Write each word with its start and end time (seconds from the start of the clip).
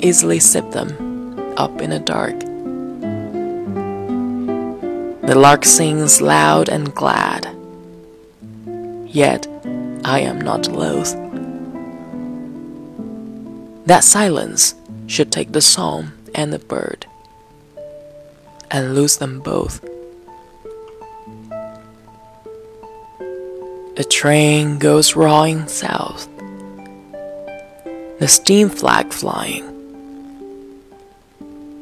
easily 0.00 0.38
sip 0.38 0.70
them 0.70 1.54
up 1.56 1.80
in 1.80 1.90
the 1.90 1.98
dark. 1.98 2.38
The 5.26 5.34
lark 5.34 5.64
sings 5.64 6.20
loud 6.20 6.68
and 6.68 6.94
glad, 6.94 7.48
yet 9.06 9.46
I 10.04 10.20
am 10.20 10.38
not 10.38 10.68
loath. 10.68 11.16
That 13.86 14.04
silence 14.04 14.74
should 15.06 15.32
take 15.32 15.52
the 15.52 15.62
psalm 15.62 16.12
and 16.34 16.52
the 16.52 16.58
bird 16.58 17.06
and 18.70 18.94
lose 18.94 19.16
them 19.16 19.40
both. 19.40 19.82
The 23.94 24.04
train 24.04 24.78
goes 24.78 25.14
roaring 25.14 25.68
south, 25.68 26.26
the 28.18 28.26
steam 28.26 28.70
flag 28.70 29.12
flying. 29.12 29.68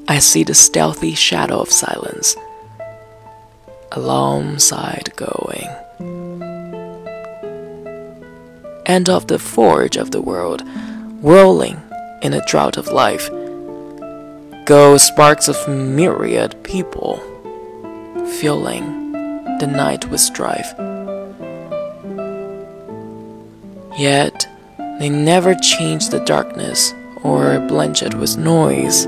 I 0.09 0.19
see 0.19 0.43
the 0.43 0.55
stealthy 0.55 1.15
shadow 1.15 1.61
of 1.61 1.71
silence 1.71 2.35
alongside 3.93 5.13
going. 5.15 5.69
And 8.87 9.09
of 9.09 9.29
the 9.29 9.39
forge 9.39 9.97
of 9.97 10.11
the 10.11 10.21
world, 10.21 10.63
whirling 11.23 11.81
in 12.23 12.35
a 12.35 12.45
drought 12.47 12.77
of 12.77 12.89
life, 12.89 13.31
go 14.65 14.97
sparks 14.97 15.47
of 15.47 15.69
myriad 15.69 16.61
people, 16.65 17.19
filling 18.41 19.13
the 19.61 19.69
night 19.69 20.11
with 20.11 20.21
strife. 20.21 20.75
Yet 23.99 24.49
they 24.99 25.09
never 25.09 25.55
change 25.55 26.09
the 26.09 26.21
darkness 26.21 26.93
or 27.23 27.59
blench 27.69 28.03
it 28.03 28.15
with 28.15 28.37
noise. 28.37 29.07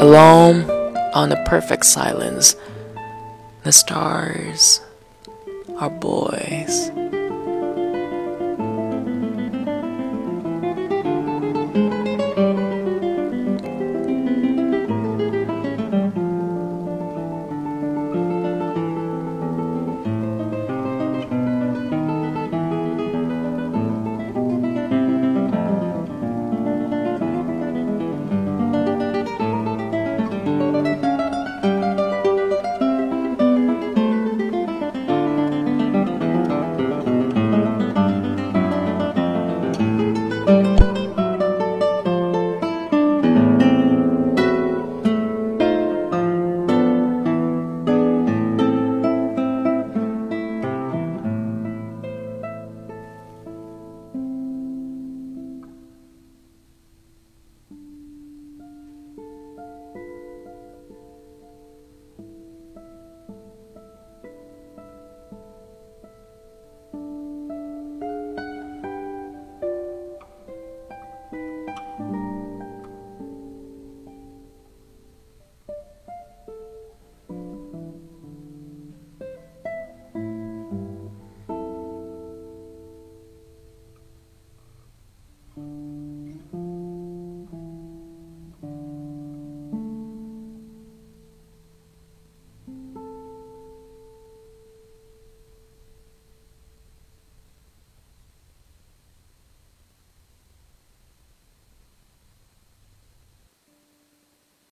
Alone 0.00 0.68
on 1.14 1.32
a 1.32 1.44
perfect 1.44 1.86
silence, 1.86 2.56
the 3.64 3.72
stars 3.72 4.80
are 5.78 5.90
buoys. 5.90 6.90